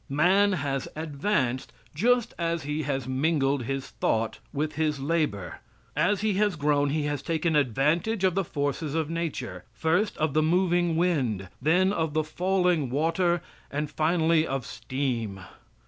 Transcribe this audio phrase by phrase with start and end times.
[0.09, 5.59] Man has advanced just as he has mingled his thought with his labor.
[5.95, 10.33] As he has grown he has taken advantage of the forces of nature; first of
[10.33, 15.41] the moving wind, then of the falling water and finally of steam.